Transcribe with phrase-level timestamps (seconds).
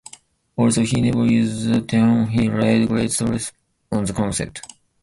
[0.57, 3.51] Although he never used the term he laid great stress
[3.91, 4.61] on the concept.